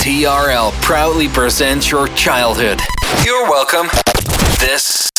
TRL 0.00 0.72
proudly 0.80 1.28
presents 1.28 1.90
your 1.90 2.08
childhood. 2.08 2.80
You're 3.22 3.44
welcome. 3.50 3.88
This 4.58 5.10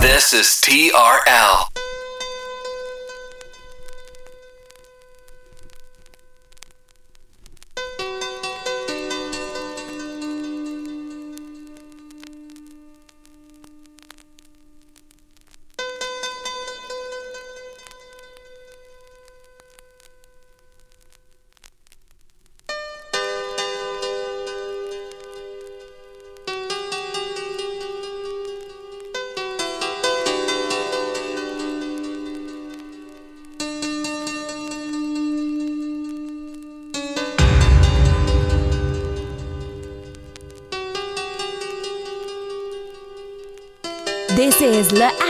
this 0.00 0.32
is 0.32 0.60
TRL. 0.60 1.68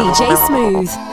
DJ 0.00 0.34
Smooth. 0.46 1.09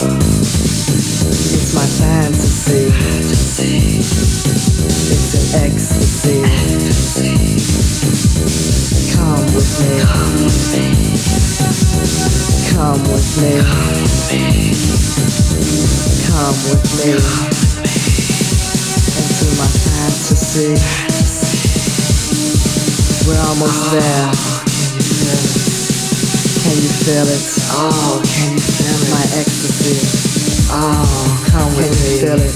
It's 0.00 1.74
my 1.74 1.84
fantasy. 1.84 2.88
It's 5.12 5.34
an 5.36 5.44
ecstasy. 5.64 6.40
Come 9.12 9.46
with 9.54 9.72
me. 9.80 9.92
Come 10.00 10.40
with 10.42 10.58
me. 10.72 10.86
Come 12.72 13.02
with 13.12 13.28
me. 13.36 13.52
Come 16.26 16.56
with 16.72 16.86
me. 16.96 17.12
Into 19.18 19.46
my 19.58 19.68
fantasy. 19.68 20.72
fantasy. 20.72 21.52
We're 23.28 23.42
almost 23.46 23.80
there. 23.92 24.32
Can 26.62 26.76
you 26.80 26.88
feel 26.88 27.28
it? 27.28 27.42
Oh, 27.74 28.22
can 28.24 28.52
you 28.54 28.71
Damn 28.82 29.10
my 29.10 29.22
ecstasy. 29.38 29.94
Oh, 30.70 31.44
come 31.50 31.70
with 31.76 31.90
me. 32.02 32.20
Feel 32.20 32.40
it. 32.40 32.54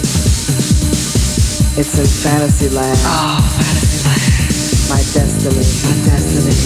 It's 1.79 1.95
in 1.99 2.07
fantasy 2.07 2.69
land. 2.71 2.99
Oh, 3.05 3.39
fantasy 3.55 3.99
land. 4.07 4.91
My 4.91 5.03
destiny. 5.15 5.65
My 5.87 5.95
destiny. 6.09 6.57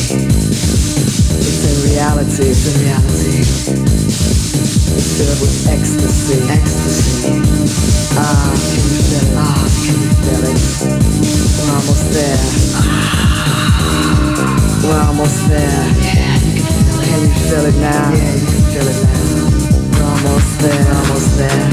It's 1.40 1.64
in 1.68 1.76
reality. 1.92 2.48
It's 2.50 2.64
in 2.68 2.74
reality. 2.84 3.44
It's 4.96 5.10
filled 5.18 5.40
with 5.44 5.68
ecstasy. 5.68 6.38
Ecstasy. 6.48 7.32
Ah, 8.16 8.52
can 8.56 8.84
you 8.88 9.02
feel 9.04 9.28
it? 9.28 9.36
Ah, 9.36 9.60
can 9.84 9.96
you 10.00 10.10
feel 10.24 10.44
it? 10.48 10.58
We're 11.60 11.74
almost 11.76 12.06
there. 12.16 12.40
Ah, 12.76 12.82
We're 14.84 15.02
almost 15.06 15.40
there. 15.48 15.84
Yeah, 16.00 16.38
you 16.48 16.62
can 16.62 16.72
feel 16.72 17.00
it. 17.00 17.08
Can 17.10 17.20
you 17.20 17.32
feel 17.50 17.64
it 17.66 17.76
now? 17.76 18.12
Yeah, 18.14 18.49
we're 18.80 20.04
almost 20.04 20.60
there, 20.60 20.94
almost 20.94 21.36
there. 21.36 21.68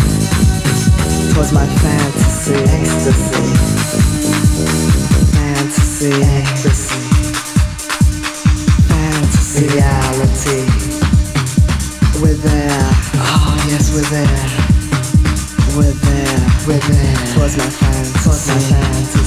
Towards 1.33 1.53
my 1.53 1.65
fantasy, 1.65 2.55
ecstasy. 2.67 3.47
Fantasy, 5.31 6.11
ecstasy. 6.21 6.99
Fantasy, 8.89 9.67
reality. 9.67 10.61
We're 12.21 12.33
there, 12.33 12.89
oh 13.15 13.55
yes, 13.69 13.93
we're 13.93 14.09
there. 14.11 14.43
We're 15.77 15.93
there, 15.93 16.39
we're 16.67 16.83
there. 16.91 17.15
Towards 17.33 17.55
my 17.57 17.69
fantasy, 17.69 18.19
towards 18.23 18.47
my 18.47 18.59
fantasy. 18.59 19.26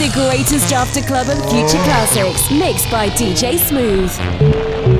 The 0.00 0.08
greatest 0.14 0.72
after 0.72 1.02
club 1.02 1.28
and 1.28 1.42
future 1.50 1.82
classics 1.84 2.50
mixed 2.50 2.90
by 2.90 3.10
DJ 3.10 3.58
Smooth. 3.58 4.99